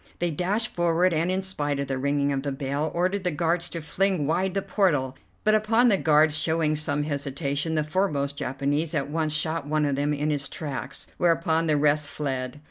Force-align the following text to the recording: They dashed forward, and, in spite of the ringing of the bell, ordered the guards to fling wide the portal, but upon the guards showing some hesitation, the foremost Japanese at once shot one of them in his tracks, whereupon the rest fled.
They 0.17 0.31
dashed 0.31 0.69
forward, 0.69 1.13
and, 1.13 1.29
in 1.29 1.43
spite 1.43 1.77
of 1.79 1.85
the 1.87 1.99
ringing 1.99 2.31
of 2.33 2.41
the 2.41 2.51
bell, 2.51 2.89
ordered 2.95 3.23
the 3.23 3.29
guards 3.29 3.69
to 3.69 3.83
fling 3.83 4.25
wide 4.25 4.55
the 4.55 4.63
portal, 4.63 5.15
but 5.43 5.53
upon 5.53 5.89
the 5.89 5.97
guards 5.97 6.35
showing 6.35 6.73
some 6.75 7.03
hesitation, 7.03 7.75
the 7.75 7.83
foremost 7.83 8.35
Japanese 8.35 8.95
at 8.95 9.11
once 9.11 9.31
shot 9.33 9.67
one 9.67 9.85
of 9.85 9.95
them 9.95 10.11
in 10.11 10.31
his 10.31 10.49
tracks, 10.49 11.05
whereupon 11.19 11.67
the 11.67 11.77
rest 11.77 12.09
fled. 12.09 12.59